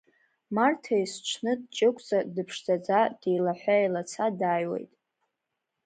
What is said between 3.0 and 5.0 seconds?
деилаҳәа-еилаца дааиуеит.